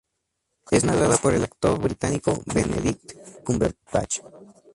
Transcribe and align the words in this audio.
Es 0.71 0.83
narrada 0.83 1.15
por 1.17 1.31
el 1.35 1.43
actor 1.43 1.79
británico 1.79 2.41
Benedict 2.47 3.13
Cumberbatch. 3.45 4.21